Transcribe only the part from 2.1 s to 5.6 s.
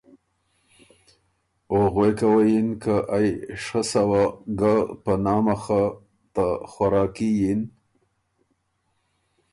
وه یِن که ائ شۀ سوه ګه په نامه